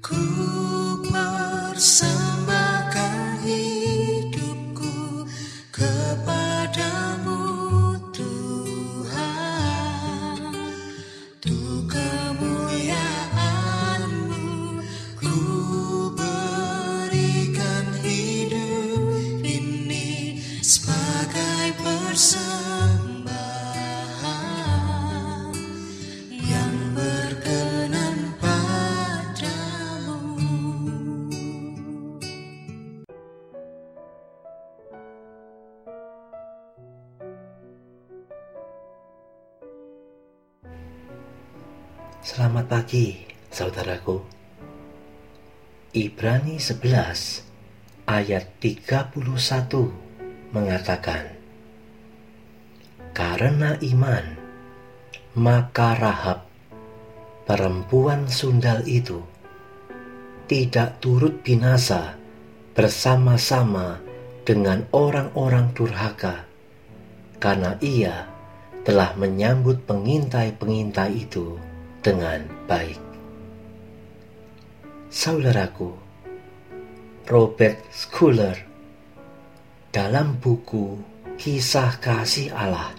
[0.00, 0.16] Ku
[1.12, 5.28] persembahkan hidupku
[5.68, 7.44] kepadamu
[8.08, 9.20] Tuhan.
[11.36, 14.80] Untuk kemuliaanmu
[15.20, 15.36] ku
[16.16, 22.59] berikan hidup ini sebagai persembahan
[42.20, 43.16] Selamat pagi,
[43.48, 44.20] saudaraku.
[45.96, 49.16] Ibrani 11 ayat 31
[50.52, 51.32] mengatakan,
[53.16, 54.36] Karena iman,
[55.40, 56.44] maka Rahab,
[57.48, 59.24] perempuan sundal itu,
[60.44, 62.20] tidak turut binasa
[62.76, 63.96] bersama-sama
[64.44, 66.44] dengan orang-orang durhaka,
[67.40, 68.28] karena ia
[68.84, 71.69] telah menyambut pengintai-pengintai itu
[72.00, 73.00] dengan baik.
[75.12, 75.92] Saudaraku,
[77.28, 78.56] Robert Schuller
[79.90, 80.96] dalam buku
[81.34, 82.94] Kisah Kasih Allah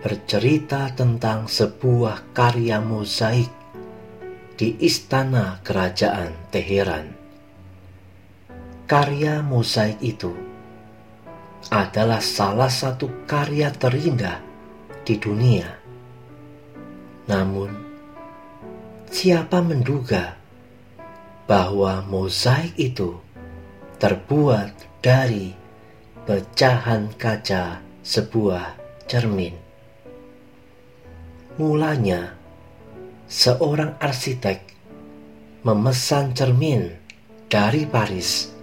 [0.00, 3.52] bercerita tentang sebuah karya mozaik
[4.56, 7.10] di istana kerajaan Teheran.
[8.88, 10.32] Karya mozaik itu
[11.68, 14.40] adalah salah satu karya terindah
[15.04, 15.68] di dunia.
[17.28, 17.89] Namun,
[19.10, 20.38] siapa menduga
[21.50, 23.18] bahwa mozaik itu
[23.98, 24.70] terbuat
[25.02, 25.50] dari
[26.30, 28.78] pecahan kaca sebuah
[29.10, 29.58] cermin?
[31.58, 32.38] Mulanya,
[33.26, 34.62] seorang arsitek
[35.66, 36.94] memesan cermin
[37.50, 38.54] dari Paris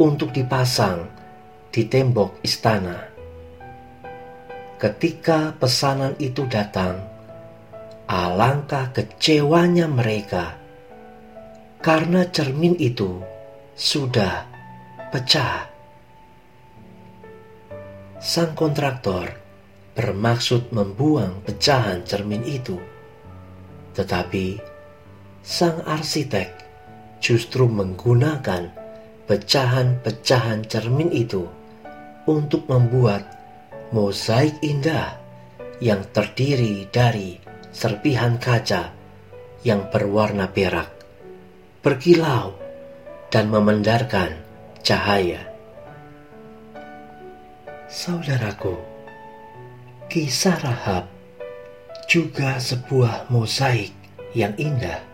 [0.00, 1.04] untuk dipasang
[1.68, 3.12] di tembok istana.
[4.80, 7.15] Ketika pesanan itu datang,
[8.06, 10.54] alangkah kecewanya mereka
[11.82, 13.18] karena cermin itu
[13.74, 14.46] sudah
[15.10, 15.66] pecah.
[18.22, 19.30] Sang kontraktor
[19.94, 22.78] bermaksud membuang pecahan cermin itu,
[23.94, 24.58] tetapi
[25.42, 26.50] sang arsitek
[27.18, 28.70] justru menggunakan
[29.26, 31.46] pecahan-pecahan cermin itu
[32.26, 33.26] untuk membuat
[33.90, 35.18] mozaik indah
[35.78, 37.45] yang terdiri dari
[37.76, 38.96] serpihan kaca
[39.60, 40.88] yang berwarna perak,
[41.84, 42.56] berkilau,
[43.28, 44.40] dan memendarkan
[44.80, 45.44] cahaya.
[47.84, 48.80] Saudaraku,
[50.08, 51.04] kisah Rahab
[52.08, 53.92] juga sebuah mozaik
[54.32, 55.04] yang indah.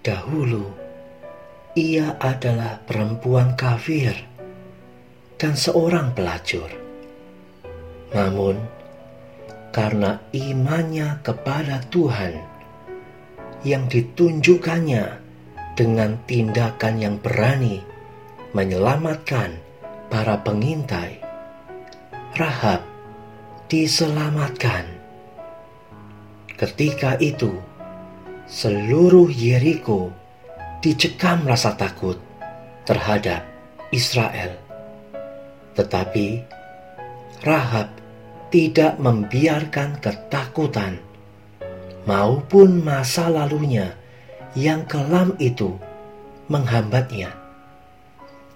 [0.00, 0.72] Dahulu,
[1.76, 4.16] ia adalah perempuan kafir
[5.36, 6.72] dan seorang pelacur.
[8.16, 8.73] Namun,
[9.74, 12.38] karena imannya kepada Tuhan
[13.66, 15.04] yang ditunjukkannya
[15.74, 17.82] dengan tindakan yang berani
[18.54, 19.58] menyelamatkan
[20.06, 21.18] para pengintai,
[22.38, 22.86] Rahab
[23.66, 24.86] diselamatkan.
[26.54, 27.58] Ketika itu,
[28.46, 30.14] seluruh Yeriko
[30.78, 32.22] dicekam rasa takut
[32.86, 33.42] terhadap
[33.90, 34.54] Israel.
[35.74, 36.46] Tetapi
[37.42, 38.03] Rahab
[38.54, 41.02] tidak membiarkan ketakutan
[42.06, 43.98] maupun masa lalunya
[44.54, 45.74] yang kelam itu
[46.46, 47.34] menghambatnya.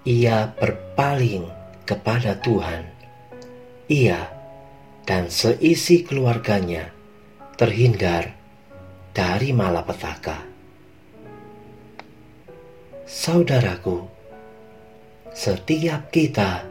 [0.07, 1.51] Ia berpaling
[1.83, 2.87] kepada Tuhan.
[3.91, 4.23] Ia
[5.03, 6.95] dan seisi keluarganya
[7.59, 8.39] terhindar
[9.11, 10.47] dari malapetaka.
[13.03, 14.07] Saudaraku,
[15.35, 16.63] setiap kita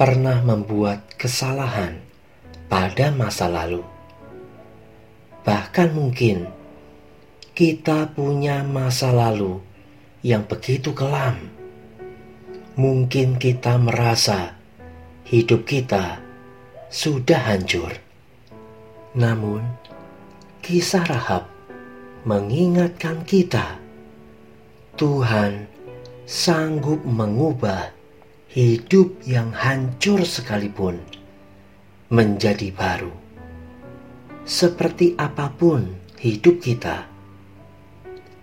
[0.00, 2.09] pernah membuat kesalahan
[2.70, 3.82] pada masa lalu.
[5.42, 6.46] Bahkan mungkin
[7.50, 9.58] kita punya masa lalu
[10.22, 11.50] yang begitu kelam.
[12.78, 14.54] Mungkin kita merasa
[15.26, 16.22] hidup kita
[16.86, 17.90] sudah hancur.
[19.18, 19.66] Namun,
[20.62, 21.50] kisah Rahab
[22.22, 23.82] mengingatkan kita,
[24.94, 25.66] Tuhan
[26.22, 27.90] sanggup mengubah
[28.46, 31.02] hidup yang hancur sekalipun
[32.10, 33.14] menjadi baru.
[34.42, 37.06] Seperti apa pun hidup kita,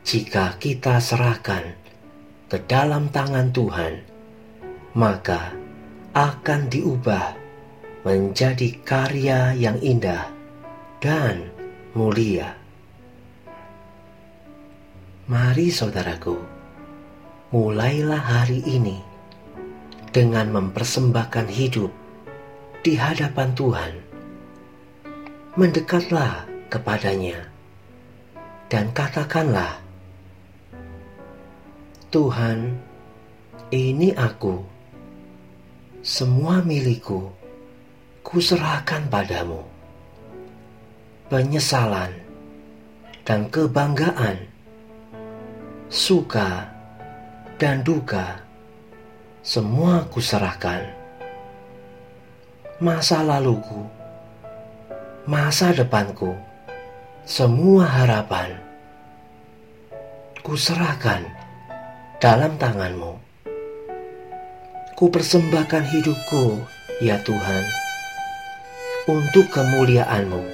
[0.08, 1.76] jika kita serahkan
[2.48, 4.08] ke dalam tangan Tuhan,
[4.96, 5.52] maka
[6.16, 7.36] akan diubah
[8.08, 10.32] menjadi karya yang indah
[11.04, 11.52] dan
[11.92, 12.56] mulia.
[15.28, 16.40] Mari saudaraku,
[17.52, 19.04] mulailah hari ini
[20.16, 22.07] dengan mempersembahkan hidup
[22.88, 23.94] di hadapan Tuhan.
[25.60, 27.52] Mendekatlah kepadanya
[28.72, 29.84] dan katakanlah,
[32.08, 32.80] Tuhan,
[33.76, 34.64] ini aku,
[36.00, 37.28] semua milikku,
[38.24, 39.68] kuserahkan padamu.
[41.28, 42.16] Penyesalan
[43.28, 44.48] dan kebanggaan,
[45.92, 46.72] suka
[47.60, 48.48] dan duka,
[49.44, 50.97] semua kuserahkan.
[52.78, 53.90] Masa laluku,
[55.26, 56.38] masa depanku,
[57.26, 58.54] semua harapan,
[60.46, 61.26] kuserahkan
[62.22, 63.18] dalam tanganmu.
[64.94, 66.62] Ku persembahkan hidupku,
[67.02, 67.66] ya Tuhan,
[69.10, 70.46] untuk kemuliaanmu.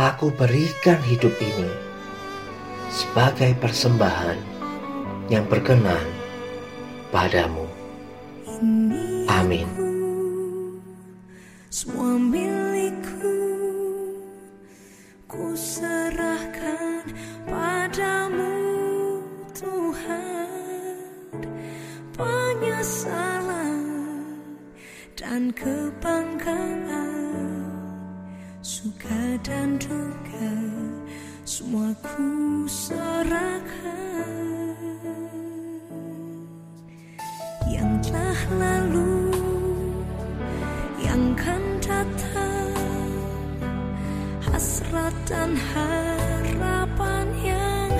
[0.00, 1.68] Aku berikan hidup ini
[2.88, 4.40] sebagai persembahan
[5.28, 6.08] yang berkenan
[7.12, 7.68] padamu.
[9.28, 9.83] Amin.
[11.74, 13.34] Semua milikku
[15.26, 17.02] ku serahkan
[17.50, 18.54] padamu
[19.50, 21.34] Tuhan.
[22.14, 23.82] Penyesalan
[25.18, 27.10] dan kebanggaan
[28.62, 30.54] suka dan duka
[31.42, 34.53] semua ku serahkan
[45.24, 47.92] dan harapan yang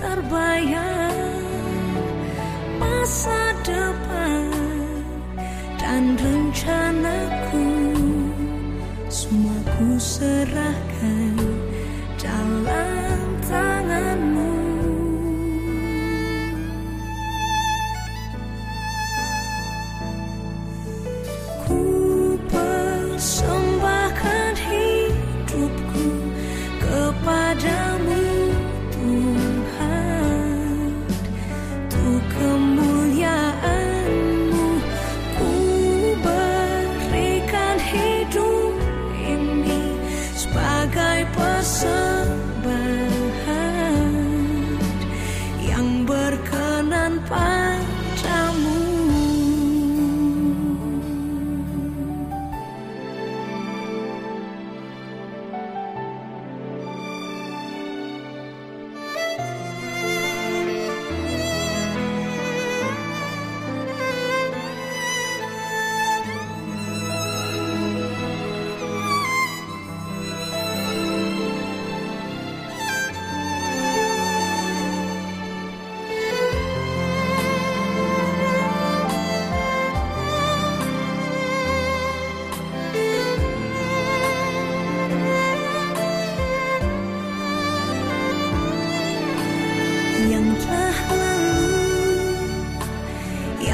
[0.00, 1.44] terbayang.
[2.80, 4.48] Masa depan
[5.76, 7.68] dan rencanaku
[9.12, 11.31] semua ku serahkan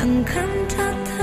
[0.08, 1.17] yang kan datang